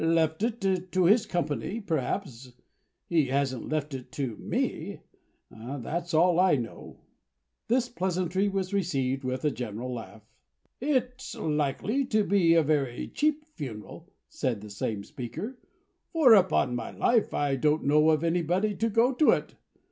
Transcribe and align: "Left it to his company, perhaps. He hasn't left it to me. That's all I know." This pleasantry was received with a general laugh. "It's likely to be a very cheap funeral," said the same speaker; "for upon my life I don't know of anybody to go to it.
"Left 0.03 0.41
it 0.41 0.91
to 0.93 1.05
his 1.05 1.27
company, 1.27 1.79
perhaps. 1.79 2.53
He 3.05 3.25
hasn't 3.27 3.69
left 3.69 3.93
it 3.93 4.11
to 4.13 4.35
me. 4.37 5.01
That's 5.51 6.15
all 6.15 6.39
I 6.39 6.55
know." 6.55 7.01
This 7.67 7.87
pleasantry 7.87 8.49
was 8.49 8.73
received 8.73 9.23
with 9.23 9.45
a 9.45 9.51
general 9.51 9.93
laugh. 9.93 10.23
"It's 10.79 11.35
likely 11.35 12.03
to 12.05 12.23
be 12.23 12.55
a 12.55 12.63
very 12.63 13.09
cheap 13.09 13.45
funeral," 13.45 14.11
said 14.27 14.61
the 14.61 14.71
same 14.71 15.03
speaker; 15.03 15.59
"for 16.11 16.33
upon 16.33 16.73
my 16.75 16.89
life 16.89 17.31
I 17.35 17.55
don't 17.55 17.83
know 17.83 18.09
of 18.09 18.23
anybody 18.23 18.73
to 18.77 18.89
go 18.89 19.13
to 19.13 19.29
it. 19.29 19.53